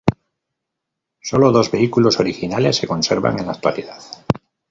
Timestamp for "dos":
1.51-1.69